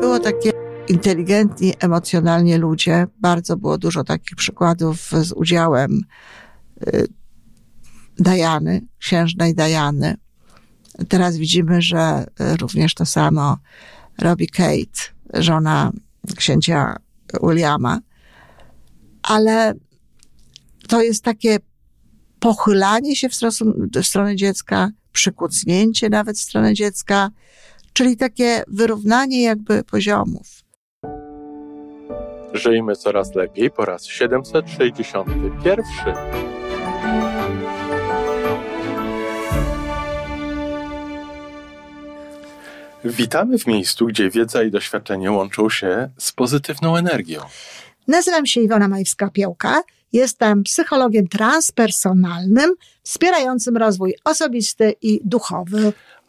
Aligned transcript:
było 0.00 0.18
takie 0.18 0.52
inteligentni 0.88 1.72
emocjonalnie 1.78 2.58
ludzie. 2.58 3.06
Bardzo 3.18 3.56
było 3.56 3.78
dużo 3.78 4.04
takich 4.04 4.36
przykładów 4.36 5.10
z 5.22 5.32
udziałem 5.32 6.00
y, 6.86 7.06
Dajany, 8.18 8.86
księżnej 8.98 9.54
Dajany. 9.54 10.14
Teraz 11.08 11.36
widzimy, 11.36 11.82
że 11.82 12.26
również 12.60 12.94
to 12.94 13.06
samo 13.06 13.58
robi 14.18 14.48
Kate, 14.48 15.00
żona 15.34 15.92
księcia 16.36 16.96
Williama. 17.42 17.98
Ale 19.22 19.74
to 20.88 21.02
jest 21.02 21.24
takie 21.24 21.58
pochylanie 22.40 23.16
się 23.16 23.28
w 23.28 23.34
stronę 24.02 24.36
dziecka, 24.36 24.90
przykucnięcie 25.12 26.08
nawet 26.08 26.38
w 26.38 26.40
stronę 26.40 26.74
dziecka, 26.74 27.30
czyli 28.00 28.16
takie 28.16 28.62
wyrównanie 28.68 29.42
jakby 29.42 29.84
poziomów. 29.84 30.46
Żyjmy 32.52 32.96
coraz 32.96 33.34
lepiej 33.34 33.70
po 33.70 33.84
raz 33.84 34.06
761. 34.06 35.84
Witamy 43.04 43.58
w 43.58 43.66
miejscu, 43.66 44.06
gdzie 44.06 44.30
wiedza 44.30 44.62
i 44.62 44.70
doświadczenie 44.70 45.32
łączą 45.32 45.70
się 45.70 46.10
z 46.18 46.32
pozytywną 46.32 46.96
energią. 46.96 47.40
Nazywam 48.08 48.46
się 48.46 48.60
Iwona 48.60 48.88
Majwska-Piołka. 48.88 49.80
Jestem 50.12 50.62
psychologiem 50.62 51.28
transpersonalnym, 51.28 52.74
wspierającym 53.02 53.76
rozwój 53.76 54.14
osobisty 54.24 54.94
i 55.02 55.20
duchowy. 55.24 55.92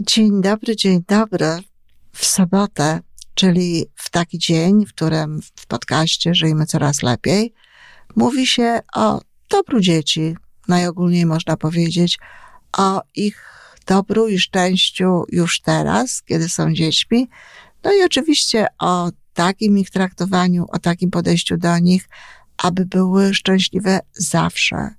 Dzień 0.00 0.42
dobry, 0.42 0.76
dzień 0.76 1.04
dobry. 1.08 1.58
W 2.12 2.24
sobotę, 2.24 3.00
czyli 3.34 3.84
w 3.94 4.10
taki 4.10 4.38
dzień, 4.38 4.86
w 4.86 4.94
którym 4.94 5.40
w 5.56 5.66
podcaście 5.66 6.34
Żyjmy 6.34 6.66
Coraz 6.66 7.02
Lepiej, 7.02 7.54
mówi 8.16 8.46
się 8.46 8.80
o 8.94 9.20
dobru 9.50 9.80
dzieci, 9.80 10.36
najogólniej 10.68 11.26
można 11.26 11.56
powiedzieć, 11.56 12.18
o 12.78 13.02
ich 13.14 13.44
dobru 13.86 14.28
i 14.28 14.38
szczęściu 14.38 15.24
już 15.28 15.60
teraz, 15.60 16.22
kiedy 16.22 16.48
są 16.48 16.72
dziećmi. 16.72 17.28
No 17.84 17.92
i 17.92 18.02
oczywiście 18.04 18.66
o 18.78 19.10
takim 19.34 19.78
ich 19.78 19.90
traktowaniu, 19.90 20.66
o 20.68 20.78
takim 20.78 21.10
podejściu 21.10 21.56
do 21.56 21.78
nich, 21.78 22.08
aby 22.56 22.86
były 22.86 23.34
szczęśliwe 23.34 24.00
zawsze. 24.12 24.94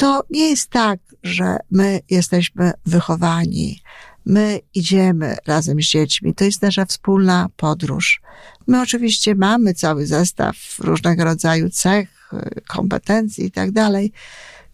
To 0.00 0.22
nie 0.30 0.48
jest 0.48 0.70
tak, 0.70 1.00
że 1.22 1.56
my 1.70 2.00
jesteśmy 2.10 2.72
wychowani, 2.86 3.80
my 4.26 4.60
idziemy 4.74 5.36
razem 5.46 5.82
z 5.82 5.86
dziećmi, 5.86 6.34
to 6.34 6.44
jest 6.44 6.62
nasza 6.62 6.84
wspólna 6.84 7.48
podróż. 7.56 8.20
My 8.66 8.80
oczywiście 8.80 9.34
mamy 9.34 9.74
cały 9.74 10.06
zestaw 10.06 10.56
różnego 10.78 11.24
rodzaju 11.24 11.70
cech, 11.70 12.30
kompetencji 12.68 13.44
i 13.44 13.50
tak 13.50 13.70
dalej, 13.70 14.12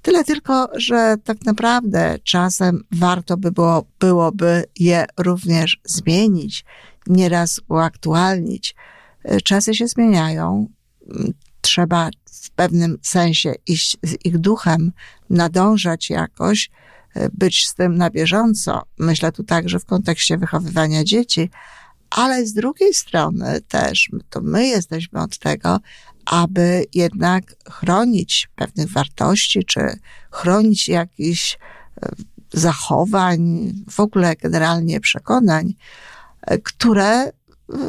Tyle 0.03 0.25
tylko, 0.25 0.69
że 0.77 1.17
tak 1.25 1.45
naprawdę 1.45 2.19
czasem 2.23 2.85
warto 2.93 3.37
by 3.37 3.53
było, 3.53 3.87
byłoby 3.99 4.65
je 4.79 5.07
również 5.19 5.81
zmienić, 5.85 6.65
nieraz 7.07 7.61
uaktualnić. 7.69 8.75
Czasy 9.45 9.75
się 9.75 9.89
zmieniają. 9.89 10.67
Trzeba 11.67 12.11
w 12.45 12.51
pewnym 12.51 12.99
sensie 13.03 13.55
iść 13.67 13.97
z 14.03 14.17
ich 14.25 14.39
duchem, 14.39 14.93
nadążać 15.31 16.11
jakoś, 16.11 16.71
być 17.33 17.69
z 17.69 17.75
tym 17.75 17.97
na 17.97 18.11
bieżąco. 18.11 18.83
Myślę 18.99 19.33
tu 19.33 19.45
także 19.45 19.79
w 19.79 19.85
kontekście 19.85 20.39
wychowywania 20.39 21.05
dzieci, 21.05 21.51
ale 22.11 22.47
z 22.47 22.53
drugiej 22.53 22.95
strony 22.95 23.61
też 23.61 24.11
to 24.31 24.41
my 24.41 24.67
jesteśmy 24.67 25.21
od 25.21 25.39
tego, 25.39 25.79
aby 26.25 26.85
jednak 26.95 27.55
chronić 27.71 28.49
pewnych 28.57 28.93
wartości, 28.93 29.65
czy 29.65 29.81
chronić 30.31 30.89
jakichś 30.89 31.59
e, 32.03 32.09
zachowań, 32.53 33.73
w 33.91 34.01
ogóle 34.01 34.37
generalnie 34.37 35.01
przekonań, 35.01 35.75
e, 36.43 36.59
które 36.59 37.23
e, 37.23 37.33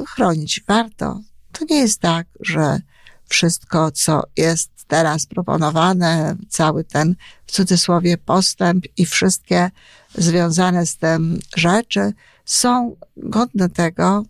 chronić 0.08 0.64
warto. 0.68 1.22
To 1.52 1.66
nie 1.70 1.78
jest 1.78 2.02
tak, 2.02 2.28
że 2.40 2.80
wszystko, 3.28 3.92
co 3.92 4.24
jest 4.38 4.72
teraz 4.88 5.26
proponowane, 5.26 6.36
cały 6.50 6.84
ten 6.84 7.16
w 7.46 7.52
cudzysłowie 7.52 8.18
postęp 8.18 8.86
i 8.98 9.06
wszystkie 9.06 9.72
związane 10.16 10.86
z 10.86 10.98
tym 10.98 11.40
rzeczy 11.56 12.14
są 12.46 12.96
godne 13.18 13.70
tego, 13.70 14.26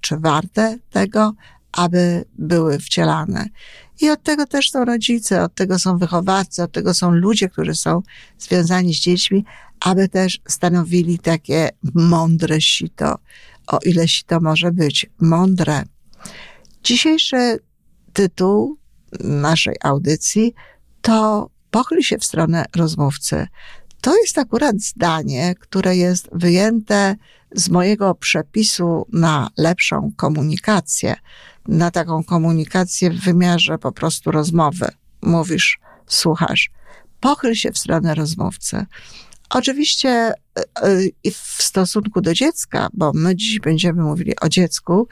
czy 0.00 0.16
warte 0.16 0.78
tego, 0.90 1.32
aby 1.72 2.24
były 2.38 2.78
wcielane. 2.78 3.48
I 4.00 4.10
od 4.10 4.22
tego 4.22 4.46
też 4.46 4.70
są 4.70 4.84
rodzice, 4.84 5.42
od 5.42 5.54
tego 5.54 5.78
są 5.78 5.98
wychowawcy, 5.98 6.62
od 6.62 6.72
tego 6.72 6.94
są 6.94 7.10
ludzie, 7.10 7.48
którzy 7.48 7.74
są 7.74 8.02
związani 8.38 8.94
z 8.94 9.00
dziećmi, 9.00 9.44
aby 9.80 10.08
też 10.08 10.40
stanowili 10.48 11.18
takie 11.18 11.68
mądre 11.94 12.60
sito, 12.60 13.18
o 13.66 13.78
ile 13.84 14.08
sito 14.08 14.40
może 14.40 14.72
być 14.72 15.06
mądre. 15.20 15.82
Dzisiejszy 16.84 17.58
tytuł 18.20 18.78
naszej 19.20 19.76
audycji 19.82 20.54
to 21.00 21.50
pochyl 21.70 22.02
się 22.02 22.18
w 22.18 22.24
stronę 22.24 22.64
rozmówcy. 22.76 23.46
To 24.00 24.16
jest 24.16 24.38
akurat 24.38 24.76
zdanie, 24.80 25.54
które 25.60 25.96
jest 25.96 26.28
wyjęte 26.32 27.16
z 27.54 27.68
mojego 27.68 28.14
przepisu 28.14 29.06
na 29.12 29.50
lepszą 29.58 30.12
komunikację, 30.16 31.14
na 31.68 31.90
taką 31.90 32.24
komunikację 32.24 33.10
w 33.10 33.20
wymiarze 33.20 33.78
po 33.78 33.92
prostu 33.92 34.30
rozmowy. 34.30 34.88
Mówisz, 35.22 35.80
słuchasz. 36.06 36.70
Pochyl 37.20 37.54
się 37.54 37.72
w 37.72 37.78
stronę 37.78 38.14
rozmówcy. 38.14 38.86
Oczywiście 39.50 40.10
e, 40.10 40.34
e, 40.82 41.30
w 41.30 41.62
stosunku 41.62 42.20
do 42.20 42.34
dziecka, 42.34 42.88
bo 42.94 43.12
my 43.14 43.36
dziś 43.36 43.60
będziemy 43.60 44.02
mówili 44.02 44.40
o 44.40 44.48
dziecku, 44.48 45.08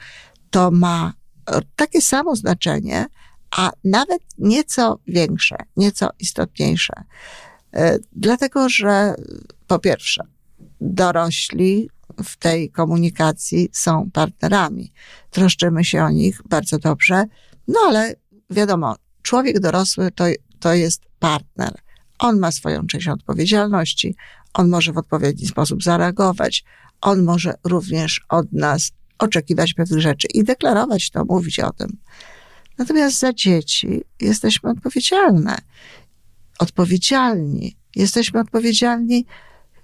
to 0.49 0.71
ma 0.71 1.18
takie 1.75 2.01
samo 2.01 2.35
znaczenie, 2.35 3.05
a 3.51 3.71
nawet 3.83 4.21
nieco 4.37 4.99
większe, 5.07 5.55
nieco 5.77 6.09
istotniejsze. 6.19 6.93
E, 7.73 7.97
dlatego, 8.11 8.69
że 8.69 9.15
po 9.67 9.79
pierwsze, 9.79 10.23
dorośli 10.81 11.89
w 12.23 12.37
tej 12.37 12.71
komunikacji 12.71 13.69
są 13.71 14.11
partnerami. 14.11 14.91
Troszczymy 15.29 15.85
się 15.85 16.03
o 16.03 16.09
nich 16.09 16.41
bardzo 16.49 16.79
dobrze, 16.79 17.23
no 17.67 17.79
ale 17.87 18.15
wiadomo, 18.49 18.95
człowiek 19.21 19.59
dorosły 19.59 20.11
to, 20.11 20.25
to 20.59 20.73
jest 20.73 21.01
partner. 21.19 21.73
On 22.19 22.39
ma 22.39 22.51
swoją 22.51 22.87
część 22.87 23.07
odpowiedzialności, 23.07 24.15
on 24.53 24.69
może 24.69 24.93
w 24.93 24.97
odpowiedni 24.97 25.47
sposób 25.47 25.83
zareagować, 25.83 26.63
on 27.01 27.23
może 27.23 27.53
również 27.63 28.21
od 28.29 28.53
nas 28.53 28.91
oczekiwać 29.19 29.73
pewnych 29.73 29.99
rzeczy 29.99 30.27
i 30.33 30.43
deklarować 30.43 31.09
to, 31.09 31.25
mówić 31.25 31.59
o 31.59 31.73
tym. 31.73 31.97
Natomiast 32.77 33.19
za 33.19 33.33
dzieci 33.33 34.01
jesteśmy 34.21 34.69
odpowiedzialne, 34.69 35.57
odpowiedzialni. 36.59 37.77
Jesteśmy 37.95 38.39
odpowiedzialni 38.39 39.25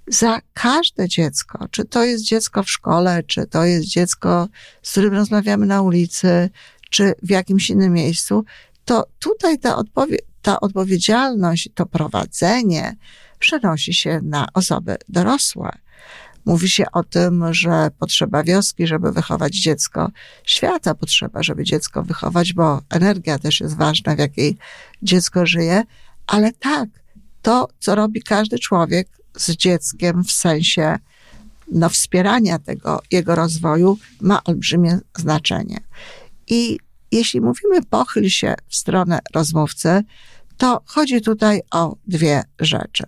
za 0.08 0.42
każde 0.54 1.08
dziecko, 1.08 1.68
czy 1.72 1.86
to 1.86 2.04
jest 2.04 2.24
dziecko 2.24 2.64
w 2.64 2.70
szkole, 2.70 3.24
czy 3.24 3.48
to 3.48 3.66
jest 3.66 3.88
dziecko, 3.88 4.48
z 4.82 4.92
którym 4.92 5.14
rozmawiamy 5.14 5.66
na 5.66 5.82
ulicy, 5.82 6.50
czy 6.90 7.14
w 7.24 7.30
jakimś 7.30 7.70
innym 7.70 7.94
miejscu, 7.94 8.46
to 8.86 9.04
tutaj 9.20 9.60
ta, 9.60 9.76
odpowie 9.76 10.18
ta 10.42 10.60
odpowiedzialność, 10.60 11.70
to 11.76 11.86
prowadzenie 11.86 12.96
przenosi 13.40 13.94
się 13.94 14.20
na 14.24 14.48
osoby 14.54 14.96
dorosłe. 15.10 15.70
Mówi 16.46 16.70
się 16.70 16.86
o 16.94 17.04
tym, 17.04 17.54
że 17.54 17.90
potrzeba 18.00 18.44
wioski, 18.44 18.88
żeby 18.88 19.12
wychować 19.12 19.56
dziecko. 19.56 20.12
Świata 20.44 20.96
potrzeba, 20.96 21.44
żeby 21.44 21.64
dziecko 21.64 22.04
wychować, 22.04 22.54
bo 22.54 22.82
energia 22.90 23.40
też 23.40 23.60
jest 23.60 23.78
ważna, 23.78 24.16
w 24.16 24.20
jakiej 24.20 24.58
dziecko 25.02 25.46
żyje. 25.46 25.84
Ale 26.28 26.52
tak, 26.54 26.90
to, 27.42 27.68
co 27.80 27.96
robi 27.96 28.22
każdy 28.22 28.60
człowiek, 28.60 29.08
z 29.38 29.52
dzieckiem 29.52 30.24
w 30.24 30.32
sensie 30.32 30.98
no, 31.72 31.90
wspierania 31.90 32.60
tego 32.60 33.02
jego 33.12 33.36
rozwoju 33.36 33.98
ma 34.22 34.44
olbrzymie 34.44 35.00
znaczenie. 35.18 35.78
I 36.48 36.78
jeśli 37.12 37.42
mówimy 37.42 37.86
pochyl 37.90 38.30
się 38.30 38.56
w 38.68 38.76
stronę 38.76 39.20
rozmówcy, 39.34 40.04
to 40.58 40.82
chodzi 40.86 41.22
tutaj 41.22 41.62
o 41.72 41.96
dwie 42.08 42.44
rzeczy. 42.60 43.04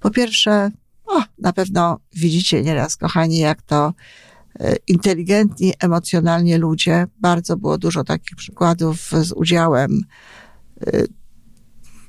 Po 0.00 0.10
pierwsze, 0.10 0.70
o, 1.10 1.22
na 1.38 1.52
pewno 1.52 2.00
widzicie 2.12 2.62
nieraz, 2.62 2.96
kochani, 2.96 3.38
jak 3.38 3.62
to 3.62 3.94
e, 4.60 4.76
inteligentni 4.86 5.72
emocjonalnie 5.78 6.58
ludzie, 6.58 7.06
bardzo 7.20 7.56
było 7.56 7.78
dużo 7.78 8.04
takich 8.04 8.36
przykładów 8.36 9.10
z 9.22 9.32
udziałem 9.32 10.04
e, 10.86 11.02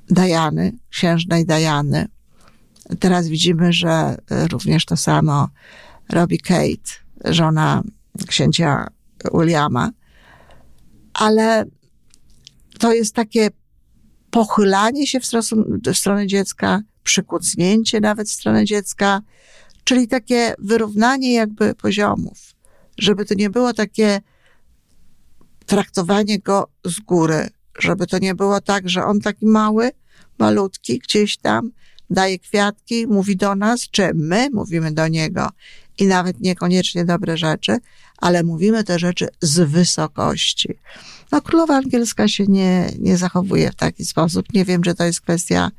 Dajany, 0.09 0.77
księżnej 0.89 1.45
Dajany. 1.45 2.07
Teraz 2.99 3.27
widzimy, 3.27 3.73
że 3.73 3.89
e, 3.89 4.47
również 4.47 4.85
to 4.85 4.97
samo 4.97 5.49
robi 6.09 6.39
Kate, 6.39 6.91
żona 7.25 7.83
księcia 8.27 8.87
Williama. 9.33 9.91
Ale 11.13 11.65
to 12.79 12.93
jest 12.93 13.15
takie 13.15 13.49
pochylanie 14.31 15.07
się 15.07 15.19
w, 15.19 15.25
w 15.85 15.97
stronę 15.97 16.27
dziecka, 16.27 16.81
przykucnięcie 17.03 17.99
nawet 17.99 18.29
w 18.29 18.31
stronę 18.31 18.65
dziecka, 18.65 19.21
czyli 19.83 20.07
takie 20.07 20.53
wyrównanie 20.59 21.33
jakby 21.33 21.75
poziomów, 21.75 22.37
żeby 22.97 23.25
to 23.25 23.33
nie 23.33 23.49
było 23.49 23.73
takie 23.73 24.21
traktowanie 25.65 26.39
go 26.39 26.67
z 26.85 26.99
góry, 26.99 27.49
żeby 27.79 28.07
to 28.07 28.19
nie 28.19 28.35
było 28.35 28.61
tak, 28.61 28.89
że 28.89 29.05
on 29.05 29.19
taki 29.19 29.45
mały, 29.45 29.91
malutki 30.39 30.99
gdzieś 30.99 31.37
tam 31.37 31.71
daje 32.09 32.39
kwiatki, 32.39 33.07
mówi 33.07 33.37
do 33.37 33.55
nas, 33.55 33.89
czy 33.91 34.11
my 34.15 34.49
mówimy 34.53 34.91
do 34.91 35.07
niego 35.07 35.49
i 35.97 36.05
nawet 36.05 36.39
niekoniecznie 36.39 37.05
dobre 37.05 37.37
rzeczy, 37.37 37.77
ale 38.17 38.43
mówimy 38.43 38.83
te 38.83 38.99
rzeczy 38.99 39.27
z 39.41 39.69
wysokości. 39.69 40.79
No, 41.31 41.41
królowa 41.41 41.75
angielska 41.75 42.27
się 42.27 42.45
nie, 42.47 42.91
nie 42.99 43.17
zachowuje 43.17 43.71
w 43.71 43.75
taki 43.75 44.05
sposób. 44.05 44.53
Nie 44.53 44.65
wiem, 44.65 44.81
czy 44.81 44.95
to 44.95 45.03
jest 45.03 45.21
kwestia 45.21 45.71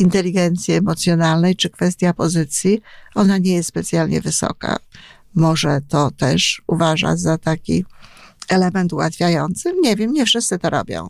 inteligencji 0.00 0.74
emocjonalnej, 0.74 1.56
czy 1.56 1.70
kwestia 1.70 2.12
pozycji. 2.14 2.80
Ona 3.14 3.38
nie 3.38 3.54
jest 3.54 3.68
specjalnie 3.68 4.20
wysoka. 4.20 4.76
Może 5.34 5.80
to 5.88 6.10
też 6.10 6.62
uważa 6.66 7.16
za 7.16 7.38
taki 7.38 7.84
element 8.48 8.92
ułatwiający. 8.92 9.72
Nie 9.82 9.96
wiem, 9.96 10.12
nie 10.12 10.26
wszyscy 10.26 10.58
to 10.58 10.70
robią. 10.70 11.08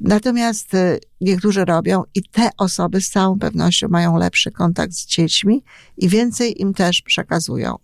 Natomiast 0.00 0.74
y, 0.74 1.00
niektórzy 1.20 1.64
robią 1.64 2.02
i 2.14 2.22
te 2.22 2.50
osoby 2.58 3.00
z 3.00 3.10
całą 3.10 3.38
pewnością 3.38 3.88
mają 3.88 4.16
lepszy 4.16 4.50
kontakt 4.50 4.92
z 4.92 5.06
dziećmi 5.06 5.64
i 5.96 6.08
więcej 6.08 6.62
im 6.62 6.74
też 6.74 7.02
przekazują. 7.02 7.76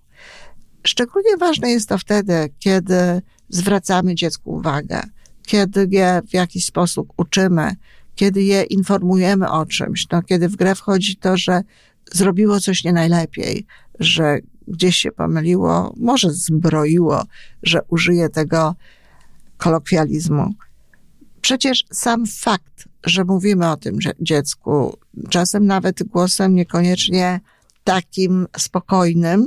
Szczególnie 0.87 1.37
ważne 1.37 1.71
jest 1.71 1.89
to 1.89 1.99
wtedy, 1.99 2.53
kiedy 2.59 3.23
zwracamy 3.49 4.15
dziecku 4.15 4.51
uwagę, 4.51 5.03
kiedy 5.47 5.89
je 5.91 6.23
w 6.29 6.35
jakiś 6.35 6.65
sposób 6.65 7.13
uczymy, 7.17 7.77
kiedy 8.19 8.43
je 8.43 8.63
informujemy 8.63 9.51
o 9.51 9.67
czymś, 9.67 10.07
no, 10.13 10.23
kiedy 10.23 10.49
w 10.49 10.57
grę 10.57 10.75
wchodzi 10.75 11.17
to, 11.17 11.37
że 11.37 11.63
zrobiło 12.13 12.61
coś 12.61 12.85
nie 12.85 12.93
najlepiej, 12.93 13.67
że 14.01 14.39
gdzieś 14.69 14.97
się 14.97 15.13
pomyliło, 15.13 15.95
może 15.97 16.31
zbroiło, 16.31 17.25
że 17.63 17.81
użyje 17.89 18.29
tego 18.29 18.75
kolokwializmu. 19.57 20.55
Przecież 21.41 21.85
sam 21.93 22.27
fakt, 22.27 22.89
że 23.05 23.25
mówimy 23.25 23.71
o 23.71 23.77
tym 23.77 23.99
dziecku, 24.21 24.97
czasem 25.31 25.67
nawet 25.67 26.03
głosem 26.03 26.55
niekoniecznie 26.55 27.41
takim 27.85 28.47
spokojnym, 28.59 29.47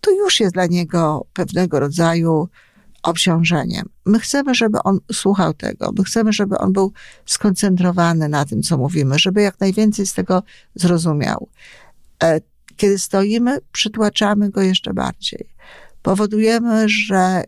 to 0.00 0.10
już 0.10 0.40
jest 0.40 0.54
dla 0.54 0.66
niego 0.66 1.26
pewnego 1.32 1.80
rodzaju 1.80 2.48
obciążeniem. 3.02 3.88
My 4.06 4.18
chcemy, 4.18 4.54
żeby 4.54 4.82
on 4.82 4.98
słuchał 5.12 5.54
tego, 5.54 5.92
my 5.98 6.04
chcemy, 6.04 6.32
żeby 6.32 6.58
on 6.58 6.72
był 6.72 6.92
skoncentrowany 7.26 8.28
na 8.28 8.44
tym, 8.44 8.62
co 8.62 8.78
mówimy, 8.78 9.18
żeby 9.18 9.42
jak 9.42 9.60
najwięcej 9.60 10.06
z 10.06 10.14
tego 10.14 10.42
zrozumiał. 10.74 11.48
E, 12.22 12.40
kiedy 12.76 12.98
stoimy, 12.98 13.58
przytłaczamy 13.72 14.50
go 14.50 14.62
jeszcze 14.62 14.94
bardziej. 14.94 15.48
Powodujemy, 16.02 16.88
że 16.88 17.44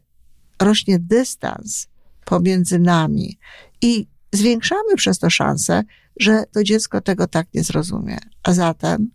rośnie 0.61 0.99
dystans 0.99 1.87
pomiędzy 2.25 2.79
nami 2.79 3.38
i 3.82 4.06
zwiększamy 4.32 4.97
przez 4.97 5.19
to 5.19 5.31
szansę, 5.31 5.82
że 6.20 6.44
to 6.52 6.64
dziecko 6.64 7.00
tego 7.00 7.26
tak 7.26 7.47
nie 7.55 7.64
zrozumie. 7.64 8.19
A 8.43 8.52
zatem 8.52 9.11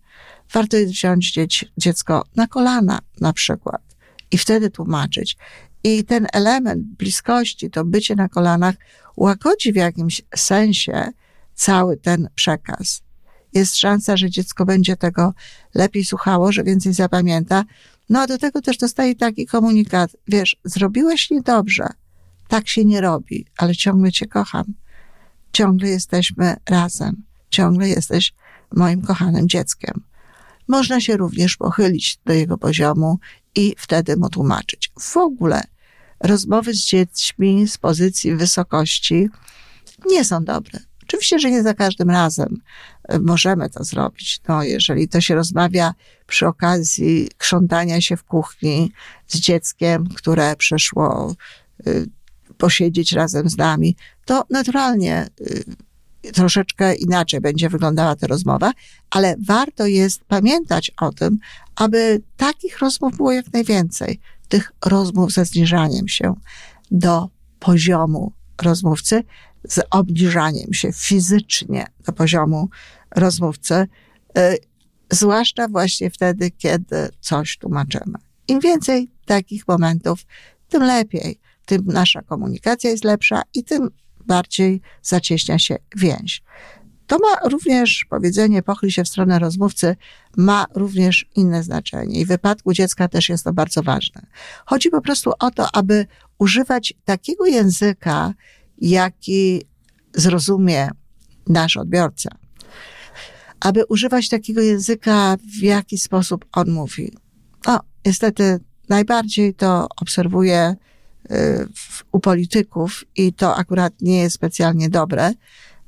warto 0.54 0.78
jest 0.78 0.94
wziąć 0.94 1.40
dziecko 1.78 2.24
na 2.36 2.48
kolana 2.48 3.00
na 3.22 3.34
przykład 3.34 3.82
i 4.32 4.38
wtedy 4.38 4.70
tłumaczyć. 4.70 5.38
I 5.86 6.04
ten 6.04 6.28
element 6.34 6.84
bliskości, 6.84 7.70
to 7.70 7.86
bycie 7.86 8.16
na 8.16 8.30
kolanach, 8.30 8.76
łagodzi 9.18 9.74
w 9.74 9.76
jakimś 9.76 10.22
sensie 10.36 11.10
cały 11.56 11.98
ten 11.98 12.30
przekaz. 12.36 13.02
Jest 13.54 13.78
szansa, 13.78 14.18
że 14.18 14.30
dziecko 14.30 14.66
będzie 14.66 14.98
tego 14.98 15.34
lepiej 15.76 16.06
słuchało, 16.06 16.52
że 16.52 16.64
więcej 16.64 16.94
zapamięta. 16.94 17.64
No 18.10 18.22
a 18.22 18.28
do 18.28 18.38
tego 18.38 18.62
też 18.62 18.78
dostaje 18.78 19.16
taki 19.16 19.46
komunikat, 19.46 20.16
wiesz, 20.28 20.56
zrobiłeś 20.64 21.32
niedobrze, 21.32 21.88
tak 22.48 22.68
się 22.68 22.86
nie 22.86 23.02
robi, 23.02 23.46
ale 23.58 23.76
ciągle 23.76 24.12
cię 24.12 24.26
kocham. 24.26 24.66
Ciągle 25.54 25.90
jesteśmy 25.90 26.56
razem, 26.70 27.24
ciągle 27.50 27.90
jesteś 27.90 28.34
moim 28.76 29.02
kochanym 29.02 29.50
dzieckiem. 29.50 30.02
Można 30.68 31.02
się 31.02 31.18
również 31.18 31.58
pochylić 31.58 32.20
do 32.26 32.34
jego 32.34 32.58
poziomu 32.58 33.20
i 33.56 33.76
wtedy 33.78 34.18
mu 34.18 34.30
tłumaczyć. 34.30 34.92
W 35.00 35.18
ogóle 35.18 35.75
rozmowy 36.26 36.74
z 36.74 36.78
dziećmi 36.78 37.68
z 37.68 37.78
pozycji 37.78 38.36
wysokości 38.36 39.30
nie 40.08 40.26
są 40.26 40.44
dobre. 40.44 40.80
Oczywiście, 41.04 41.40
że 41.40 41.52
nie 41.52 41.64
za 41.64 41.74
każdym 41.74 42.10
razem 42.10 42.58
e, 43.04 43.20
możemy 43.20 43.70
to 43.70 43.84
zrobić. 43.84 44.42
No, 44.48 44.64
jeżeli 44.64 45.08
to 45.08 45.22
się 45.22 45.36
rozmawia 45.36 45.94
przy 46.28 46.48
okazji 46.48 47.30
krzątania 47.38 48.02
się 48.02 48.18
w 48.18 48.24
kuchni 48.24 48.92
z 49.28 49.40
dzieckiem, 49.40 50.08
które 50.08 50.56
przyszło 50.56 51.36
y, 51.88 52.06
posiedzieć 52.58 53.12
razem 53.12 53.50
z 53.50 53.58
nami, 53.58 53.96
to 54.26 54.44
naturalnie 54.50 55.28
y, 55.42 55.64
troszeczkę 56.34 56.96
inaczej 56.96 57.42
będzie 57.42 57.70
wyglądała 57.70 58.16
ta 58.16 58.28
rozmowa, 58.28 58.72
ale 59.10 59.36
warto 59.48 59.86
jest 59.86 60.24
pamiętać 60.24 60.92
o 61.02 61.12
tym, 61.12 61.38
aby 61.76 62.22
takich 62.38 62.80
rozmów 62.80 63.18
było 63.18 63.32
jak 63.32 63.54
najwięcej 63.54 64.20
tych 64.46 64.72
rozmów 64.86 65.32
ze 65.32 65.46
zniżaniem 65.46 66.08
się 66.08 66.34
do 66.92 67.30
poziomu 67.60 68.32
rozmówcy, 68.62 69.24
z 69.70 69.80
obniżaniem 69.92 70.74
się 70.74 70.94
fizycznie 70.94 71.88
do 72.06 72.14
poziomu 72.14 72.70
rozmówcy, 73.16 73.88
y, 74.38 74.58
zwłaszcza 75.12 75.68
właśnie 75.68 76.10
wtedy, 76.10 76.52
kiedy 76.52 77.10
coś 77.20 77.58
tłumaczymy. 77.58 78.18
Im 78.48 78.60
więcej 78.60 79.12
takich 79.26 79.68
momentów, 79.68 80.26
tym 80.70 80.84
lepiej, 80.84 81.40
tym 81.66 81.82
nasza 81.86 82.22
komunikacja 82.22 82.90
jest 82.90 83.04
lepsza 83.04 83.42
i 83.54 83.64
tym 83.64 83.90
bardziej 84.26 84.82
zacieśnia 85.02 85.60
się 85.60 85.76
więź. 85.96 86.44
To 87.08 87.20
ma 87.20 87.50
również 87.50 88.06
powiedzenie 88.10 88.64
pochyl 88.64 88.90
się 88.90 89.04
w 89.04 89.08
stronę 89.08 89.40
rozmówcy, 89.40 89.96
ma 90.38 90.66
również 90.76 91.26
inne 91.36 91.64
znaczenie. 91.64 92.20
I 92.20 92.26
w 92.26 92.28
wypadku 92.28 92.74
dziecka 92.74 93.08
też 93.08 93.30
jest 93.30 93.44
to 93.44 93.54
bardzo 93.54 93.84
ważne. 93.84 94.26
Chodzi 94.66 94.90
po 94.90 95.02
prostu 95.02 95.32
o 95.40 95.52
to, 95.52 95.68
aby 95.74 96.08
używać 96.38 96.94
takiego 97.06 97.46
języka, 97.46 98.34
jaki 98.78 99.62
zrozumie 100.14 100.90
nasz 101.48 101.78
odbiorca. 101.78 102.30
Aby 103.60 103.86
używać 103.86 104.30
takiego 104.30 104.62
języka, 104.62 105.38
w 105.60 105.64
jaki 105.64 105.98
sposób 105.98 106.46
on 106.52 106.72
mówi. 106.72 107.12
O, 107.68 107.80
niestety 108.06 108.60
najbardziej 108.90 109.54
to 109.54 109.88
obserwuję 110.02 110.76
y, 111.32 111.68
u 112.12 112.20
polityków 112.20 113.04
i 113.16 113.34
to 113.34 113.56
akurat 113.56 113.94
nie 114.02 114.18
jest 114.18 114.36
specjalnie 114.36 114.90
dobre, 114.90 115.32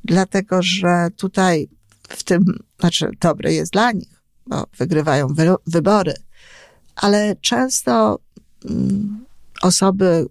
dlatego 0.07 0.61
że 0.61 1.07
tutaj 1.15 1.69
w 2.09 2.23
tym, 2.23 2.59
znaczy 2.79 3.09
dobre 3.21 3.53
jest 3.53 3.73
dla 3.73 3.91
nich, 3.91 4.23
bo 4.47 4.67
wygrywają 4.77 5.27
wy, 5.27 5.55
wybory, 5.67 6.13
ale 6.95 7.35
często 7.41 8.19
mm, 8.69 9.25
osoby 9.61 10.25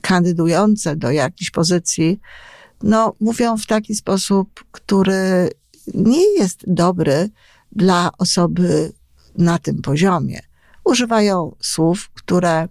kandydujące 0.00 0.96
do 0.96 1.10
jakiejś 1.10 1.50
pozycji, 1.50 2.20
no, 2.82 3.14
mówią 3.20 3.56
w 3.56 3.66
taki 3.66 3.94
sposób, 3.94 4.64
który 4.70 5.50
nie 5.94 6.38
jest 6.38 6.64
dobry 6.66 7.30
dla 7.72 8.10
osoby 8.18 8.92
na 9.38 9.58
tym 9.58 9.82
poziomie. 9.82 10.40
Używają 10.84 11.56
słów, 11.60 12.10
które 12.14 12.68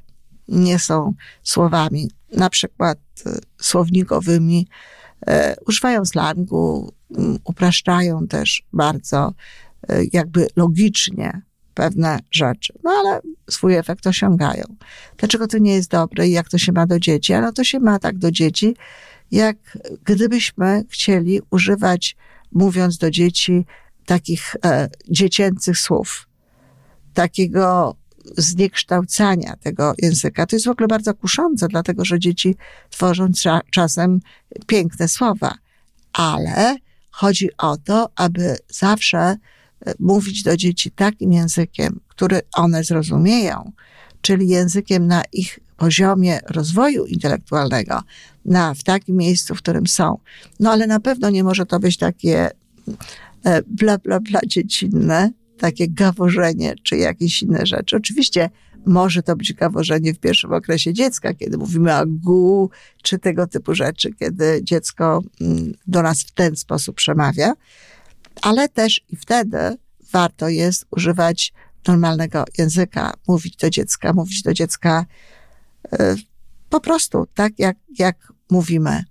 nie 0.47 0.79
są 0.79 1.13
słowami, 1.43 2.11
na 2.31 2.49
przykład 2.49 2.97
e, 3.25 3.39
słownikowymi, 3.61 4.67
używają 5.67 6.05
slangu, 6.05 6.93
upraszczają 7.43 8.27
też 8.27 8.63
bardzo, 8.73 9.33
e, 9.89 10.01
jakby 10.13 10.47
logicznie 10.55 11.41
pewne 11.73 12.19
rzeczy. 12.31 12.73
No 12.83 12.91
ale 12.91 13.21
swój 13.49 13.75
efekt 13.75 14.07
osiągają. 14.07 14.63
Dlaczego 15.17 15.47
to 15.47 15.57
nie 15.57 15.73
jest 15.73 15.89
dobre 15.89 16.27
i 16.27 16.31
jak 16.31 16.49
to 16.49 16.57
się 16.57 16.71
ma 16.71 16.87
do 16.87 16.99
dzieci? 16.99 17.33
No 17.33 17.51
to 17.51 17.63
się 17.63 17.79
ma 17.79 17.99
tak 17.99 18.17
do 18.17 18.31
dzieci, 18.31 18.75
jak 19.31 19.57
gdybyśmy 20.03 20.83
chcieli 20.89 21.41
używać, 21.49 22.15
mówiąc 22.51 22.97
do 22.97 23.11
dzieci, 23.11 23.65
takich 24.05 24.55
e, 24.65 24.89
dziecięcych 25.09 25.77
słów, 25.77 26.27
takiego 27.13 27.95
zniekształcania 28.37 29.55
tego 29.55 29.93
języka. 29.97 30.45
To 30.45 30.55
jest 30.55 30.65
w 30.65 30.69
ogóle 30.69 30.87
bardzo 30.87 31.13
kuszące, 31.13 31.67
dlatego 31.67 32.05
że 32.05 32.19
dzieci 32.19 32.55
tworzą 32.89 33.27
czasem 33.71 34.19
piękne 34.67 35.07
słowa, 35.07 35.53
ale 36.13 36.77
chodzi 37.11 37.49
o 37.57 37.77
to, 37.77 38.09
aby 38.15 38.57
zawsze 38.69 39.17
e, 39.19 39.37
mówić 39.99 40.43
do 40.43 40.57
dzieci 40.57 40.91
takim 40.91 41.33
językiem, 41.33 41.99
który 42.07 42.41
one 42.53 42.83
zrozumieją, 42.83 43.71
czyli 44.21 44.47
językiem 44.47 45.07
na 45.07 45.21
ich 45.31 45.59
poziomie 45.77 46.39
rozwoju 46.49 47.05
intelektualnego, 47.05 48.01
na, 48.45 48.73
w 48.73 48.83
takim 48.83 49.17
miejscu, 49.17 49.55
w 49.55 49.57
którym 49.57 49.87
są. 49.87 50.17
No 50.59 50.71
ale 50.71 50.87
na 50.87 50.99
pewno 50.99 51.29
nie 51.29 51.43
może 51.43 51.65
to 51.65 51.79
być 51.79 51.97
takie 51.97 52.49
e, 53.45 53.61
bla, 53.67 53.97
bla, 53.97 54.19
bla 54.19 54.39
dziecinne, 54.47 55.31
takie 55.63 55.87
gaworzenie 55.89 56.75
czy 56.83 56.97
jakieś 56.97 57.41
inne 57.41 57.65
rzeczy. 57.65 57.95
Oczywiście 57.95 58.49
może 58.85 59.23
to 59.23 59.35
być 59.35 59.53
gaworzenie 59.53 60.13
w 60.13 60.19
pierwszym 60.19 60.53
okresie 60.53 60.93
dziecka, 60.93 61.33
kiedy 61.33 61.57
mówimy 61.57 61.95
o 61.99 62.03
gu, 62.07 62.69
czy 63.01 63.19
tego 63.19 63.47
typu 63.47 63.75
rzeczy, 63.75 64.13
kiedy 64.13 64.59
dziecko 64.63 65.21
mm, 65.41 65.73
do 65.87 66.01
nas 66.01 66.23
w 66.23 66.31
ten 66.31 66.55
sposób 66.55 66.95
przemawia, 66.95 67.53
ale 68.41 68.69
też 68.69 69.01
i 69.09 69.15
wtedy 69.15 69.57
warto 70.11 70.49
jest 70.49 70.85
używać 70.91 71.53
normalnego 71.87 72.45
języka, 72.57 73.13
mówić 73.27 73.55
do 73.55 73.69
dziecka, 73.69 74.13
mówić 74.13 74.41
do 74.41 74.53
dziecka 74.53 75.05
e, 75.91 76.15
po 76.69 76.79
prostu 76.79 77.27
tak, 77.33 77.59
jak, 77.59 77.77
jak 77.99 78.33
mówimy. 78.49 79.03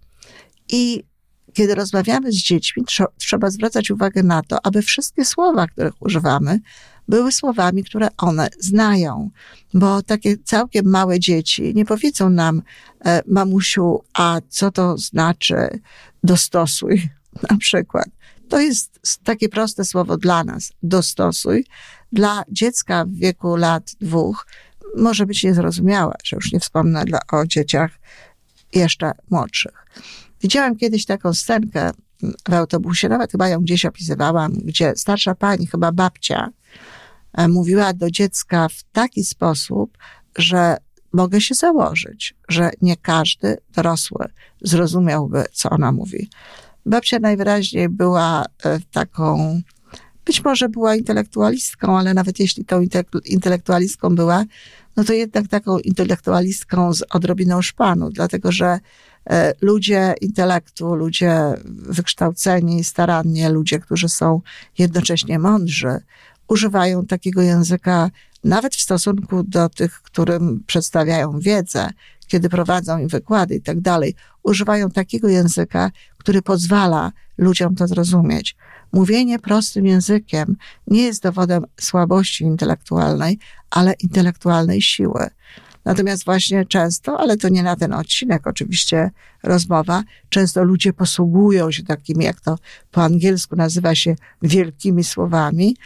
I 0.68 1.04
kiedy 1.52 1.74
rozmawiamy 1.74 2.32
z 2.32 2.36
dziećmi, 2.36 2.84
trzeba 3.18 3.50
zwracać 3.50 3.90
uwagę 3.90 4.22
na 4.22 4.42
to, 4.42 4.66
aby 4.66 4.82
wszystkie 4.82 5.24
słowa, 5.24 5.66
których 5.66 6.02
używamy, 6.02 6.60
były 7.08 7.32
słowami, 7.32 7.84
które 7.84 8.08
one 8.16 8.48
znają. 8.60 9.30
Bo 9.74 10.02
takie 10.02 10.38
całkiem 10.38 10.86
małe 10.86 11.20
dzieci 11.20 11.72
nie 11.74 11.84
powiedzą 11.84 12.30
nam, 12.30 12.62
e, 13.04 13.22
mamusiu, 13.26 14.00
a 14.14 14.40
co 14.48 14.70
to 14.70 14.98
znaczy 14.98 15.80
dostosuj, 16.22 17.08
na 17.50 17.56
przykład. 17.56 18.06
To 18.48 18.60
jest 18.60 19.00
takie 19.24 19.48
proste 19.48 19.84
słowo 19.84 20.16
dla 20.16 20.44
nas, 20.44 20.72
dostosuj. 20.82 21.66
Dla 22.12 22.42
dziecka 22.48 23.04
w 23.04 23.12
wieku 23.12 23.56
lat 23.56 23.92
dwóch 24.00 24.46
może 24.96 25.26
być 25.26 25.42
niezrozumiałe, 25.44 26.14
że 26.24 26.36
już 26.36 26.52
nie 26.52 26.60
wspomnę 26.60 27.04
dla, 27.04 27.18
o 27.32 27.46
dzieciach 27.46 27.90
jeszcze 28.74 29.12
młodszych. 29.30 29.86
Widziałam 30.42 30.76
kiedyś 30.76 31.06
taką 31.06 31.34
scenkę 31.34 31.90
w 32.48 32.52
autobusie, 32.52 33.08
nawet 33.08 33.32
chyba 33.32 33.48
ją 33.48 33.60
gdzieś 33.60 33.84
opisywałam, 33.84 34.52
gdzie 34.52 34.92
starsza 34.96 35.34
pani, 35.34 35.66
chyba 35.66 35.92
babcia, 35.92 36.50
e, 37.32 37.48
mówiła 37.48 37.92
do 37.92 38.10
dziecka 38.10 38.68
w 38.68 38.82
taki 38.92 39.24
sposób, 39.24 39.98
że 40.38 40.76
mogę 41.12 41.40
się 41.40 41.54
założyć, 41.54 42.34
że 42.48 42.70
nie 42.82 42.96
każdy 42.96 43.56
dorosły 43.74 44.26
zrozumiałby, 44.60 45.44
co 45.52 45.70
ona 45.70 45.92
mówi. 45.92 46.30
Babcia 46.86 47.18
najwyraźniej 47.18 47.88
była 47.88 48.44
e, 48.64 48.80
taką, 48.92 49.60
być 50.24 50.44
może 50.44 50.68
była 50.68 50.96
intelektualistką, 50.96 51.98
ale 51.98 52.14
nawet 52.14 52.40
jeśli 52.40 52.64
tą 52.64 52.80
intelektualistką 53.24 54.14
była, 54.14 54.44
no 54.96 55.04
to 55.04 55.12
jednak 55.12 55.48
taką 55.48 55.78
intelektualistką 55.78 56.94
z 56.94 57.02
odrobiną 57.10 57.62
szpanu, 57.62 58.10
dlatego 58.10 58.52
że 58.52 58.80
ludzie 59.60 60.14
intelektu, 60.20 60.94
ludzie 60.94 61.54
wykształceni 61.64 62.84
starannie, 62.84 63.48
ludzie, 63.48 63.78
którzy 63.78 64.08
są 64.08 64.40
jednocześnie 64.78 65.38
mądrzy, 65.38 66.00
używają 66.48 67.06
takiego 67.06 67.42
języka 67.42 68.10
nawet 68.44 68.74
w 68.74 68.80
stosunku 68.80 69.42
do 69.42 69.68
tych, 69.68 70.02
którym 70.02 70.64
przedstawiają 70.66 71.38
wiedzę, 71.40 71.90
kiedy 72.26 72.48
prowadzą 72.48 72.98
im 72.98 73.08
wykłady 73.08 73.54
i 73.54 73.60
tak 73.60 73.80
dalej, 73.80 74.14
używają 74.42 74.90
takiego 74.90 75.28
języka, 75.28 75.90
który 76.18 76.42
pozwala 76.42 77.12
ludziom 77.38 77.74
to 77.74 77.86
zrozumieć. 77.86 78.56
Mówienie 78.92 79.38
prostym 79.38 79.86
językiem 79.86 80.56
nie 80.86 81.02
jest 81.02 81.22
dowodem 81.22 81.64
słabości 81.80 82.44
intelektualnej, 82.44 83.38
ale 83.70 83.92
intelektualnej 83.92 84.82
siły. 84.82 85.28
Natomiast 85.84 86.24
właśnie 86.24 86.66
często, 86.66 87.20
ale 87.20 87.36
to 87.36 87.48
nie 87.48 87.62
na 87.62 87.76
ten 87.76 87.92
odcinek 87.92 88.46
oczywiście 88.46 89.10
rozmowa, 89.42 90.02
często 90.28 90.64
ludzie 90.64 90.92
posługują 90.92 91.70
się 91.70 91.82
takimi, 91.82 92.24
jak 92.24 92.40
to 92.40 92.58
po 92.90 93.02
angielsku 93.02 93.56
nazywa 93.56 93.94
się, 93.94 94.14
wielkimi 94.42 95.04
słowami, 95.04 95.76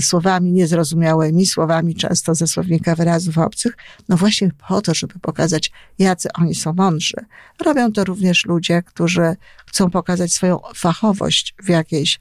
słowami 0.00 0.52
niezrozumiałymi, 0.52 1.46
słowami 1.46 1.94
często 1.94 2.34
ze 2.34 2.46
słownika 2.46 2.94
wyrazów 2.94 3.38
obcych, 3.38 3.76
no 4.08 4.16
właśnie 4.16 4.50
po 4.68 4.82
to, 4.82 4.94
żeby 4.94 5.14
pokazać, 5.18 5.72
jacy 5.98 6.28
oni 6.32 6.54
są 6.54 6.72
mądrzy. 6.72 7.16
Robią 7.64 7.92
to 7.92 8.04
również 8.04 8.46
ludzie, 8.46 8.82
którzy 8.82 9.36
chcą 9.66 9.90
pokazać 9.90 10.32
swoją 10.32 10.58
fachowość 10.74 11.54
w 11.62 11.68
jakiejś 11.68 12.20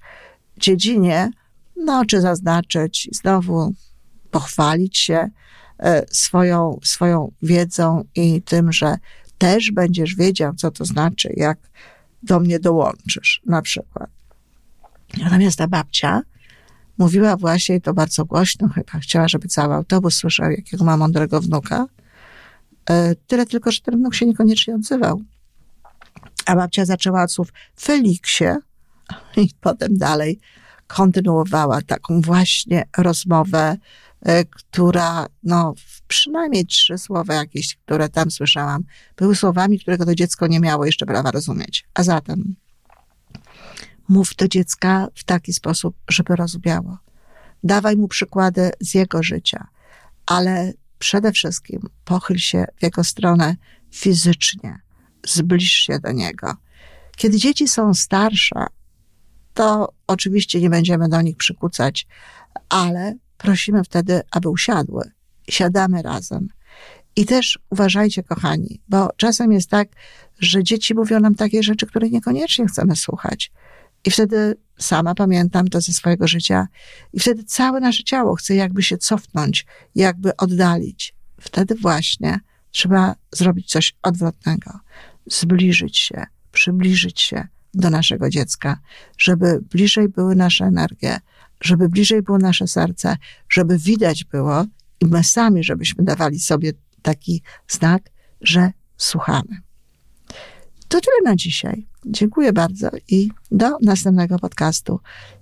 dziedzinie, 0.57 1.31
no 1.75 2.05
czy 2.05 2.21
zaznaczyć, 2.21 3.09
znowu 3.11 3.73
pochwalić 4.31 4.97
się, 4.97 5.29
E, 5.62 5.62
swoją, 6.11 6.79
swoją 6.83 7.31
wiedzą 7.41 8.03
i 8.15 8.41
tym, 8.41 8.71
że 8.71 8.95
też 9.37 9.71
będziesz 9.71 10.15
wiedział, 10.15 10.53
co 10.53 10.71
to 10.71 10.85
znaczy, 10.85 11.33
jak 11.37 11.57
do 12.23 12.39
mnie 12.39 12.59
dołączysz, 12.59 13.41
na 13.45 13.61
przykład. 13.61 14.09
Natomiast 15.17 15.57
ta 15.57 15.67
babcia 15.67 16.21
mówiła 16.97 17.37
właśnie, 17.37 17.81
to 17.81 17.93
bardzo 17.93 18.25
głośno 18.25 18.69
chyba, 18.69 18.99
chciała, 18.99 19.27
żeby 19.27 19.47
cały 19.47 19.73
autobus 19.73 20.15
słyszał, 20.15 20.51
jakiego 20.51 20.83
ma 20.83 20.97
mądrego 20.97 21.41
wnuka. 21.41 21.85
E, 22.89 23.15
tyle 23.15 23.45
tylko, 23.45 23.71
że 23.71 23.81
ten 23.81 23.97
wnuk 23.97 24.15
się 24.15 24.25
niekoniecznie 24.25 24.75
odzywał. 24.75 25.21
A 26.45 26.55
babcia 26.55 26.85
zaczęła 26.85 27.23
od 27.23 27.31
słów 27.31 27.53
Feliksie 27.81 28.45
i 29.37 29.49
potem 29.61 29.97
dalej 29.97 30.39
kontynuowała 30.87 31.81
taką 31.81 32.21
właśnie 32.21 32.83
rozmowę 32.97 33.77
E, 33.77 33.77
która, 34.49 35.27
no, 35.43 35.73
przynajmniej 36.07 36.65
trzy 36.65 36.97
słowa 36.97 37.33
jakieś, 37.33 37.75
które 37.75 38.09
tam 38.09 38.31
słyszałam, 38.31 38.83
były 39.17 39.35
słowami, 39.35 39.79
którego 39.79 40.05
to 40.05 40.15
dziecko 40.15 40.47
nie 40.47 40.59
miało 40.59 40.85
jeszcze 40.85 41.05
prawa 41.05 41.31
rozumieć. 41.31 41.85
A 41.93 42.03
zatem 42.03 42.55
mów 44.09 44.35
do 44.35 44.47
dziecka 44.47 45.07
w 45.15 45.23
taki 45.23 45.53
sposób, 45.53 45.95
żeby 46.09 46.35
rozumiało. 46.35 46.97
Dawaj 47.63 47.97
mu 47.97 48.07
przykłady 48.07 48.71
z 48.79 48.93
jego 48.93 49.23
życia, 49.23 49.67
ale 50.25 50.73
przede 50.99 51.31
wszystkim 51.31 51.81
pochyl 52.05 52.37
się 52.37 52.65
w 52.79 52.83
jego 52.83 53.03
stronę 53.03 53.55
fizycznie, 53.91 54.79
zbliż 55.27 55.71
się 55.71 55.99
do 55.99 56.11
niego. 56.11 56.53
Kiedy 57.15 57.37
dzieci 57.37 57.67
są 57.67 57.93
starsze, 57.93 58.65
to 59.53 59.93
oczywiście 60.07 60.61
nie 60.61 60.69
będziemy 60.69 61.09
do 61.09 61.21
nich 61.21 61.37
przykucać, 61.37 62.07
ale 62.69 63.15
prosimy 63.43 63.83
wtedy, 63.83 64.21
aby 64.31 64.49
usiadły. 64.49 65.11
Siadamy 65.49 66.01
razem. 66.01 66.47
I 67.15 67.25
też 67.25 67.59
uważajcie, 67.69 68.23
kochani, 68.23 68.81
bo 68.89 69.09
czasem 69.17 69.51
jest 69.51 69.69
tak, 69.69 69.87
że 70.39 70.63
dzieci 70.63 70.95
mówią 70.95 71.19
nam 71.19 71.35
takie 71.35 71.63
rzeczy, 71.63 71.85
które 71.85 72.09
niekoniecznie 72.09 72.67
chcemy 72.67 72.95
słuchać. 72.95 73.51
I 74.05 74.11
wtedy 74.11 74.55
sama 74.79 75.15
pamiętam 75.15 75.67
to 75.67 75.81
ze 75.81 75.93
swojego 75.93 76.27
życia, 76.27 76.67
i 77.13 77.19
wtedy 77.19 77.43
całe 77.43 77.79
nasze 77.79 78.03
ciało 78.03 78.35
chce 78.35 78.55
jakby 78.55 78.83
się 78.83 78.97
cofnąć, 78.97 79.65
jakby 79.95 80.37
oddalić. 80.37 81.15
Wtedy 81.41 81.75
właśnie 81.75 82.39
trzeba 82.71 83.15
zrobić 83.31 83.71
coś 83.71 83.93
odwrotnego. 84.03 84.71
Zbliżyć 85.25 85.97
się, 85.97 86.25
przybliżyć 86.51 87.21
się 87.21 87.47
do 87.73 87.89
naszego 87.89 88.29
dziecka, 88.29 88.79
żeby 89.17 89.59
bliżej 89.71 90.09
były 90.09 90.35
nasze 90.35 90.65
energie, 90.65 91.17
żeby 91.61 91.89
bliżej 91.89 92.21
było 92.21 92.37
nasze 92.37 92.67
serce, 92.67 93.17
żeby 93.49 93.77
widać 93.77 94.23
było 94.23 94.65
i 94.99 95.05
my 95.05 95.23
sami, 95.23 95.63
żebyśmy 95.63 96.03
dawali 96.03 96.39
sobie 96.39 96.71
taki 97.01 97.43
znak, 97.67 98.09
że 98.41 98.71
słuchamy. 98.97 99.61
To 100.87 101.01
tyle 101.01 101.31
na 101.31 101.35
dzisiaj. 101.35 101.87
Dziękuję 102.05 102.53
bardzo 102.53 102.89
i 103.07 103.29
do 103.51 103.77
następnego 103.81 104.39
podcastu. 104.39 104.99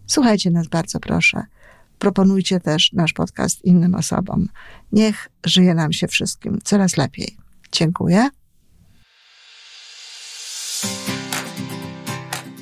Słuchajcie 0.08 0.52
nas 0.52 0.68
bardzo 0.68 1.00
proszę. 1.00 1.44
Proponujcie 2.00 2.60
też 2.60 2.94
nasz 2.94 3.14
podcast 3.14 3.66
innym 3.66 3.96
osobom. 3.96 4.48
Niech 4.92 5.30
żyje 5.46 5.74
nam 5.74 5.94
się 5.94 6.08
wszystkim 6.08 6.60
coraz 6.64 6.98
lepiej. 6.98 7.38
Dziękuję. 7.72 8.30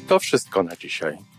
To 0.07 0.19
wszystko 0.19 0.63
na 0.63 0.75
dzisiaj. 0.75 1.38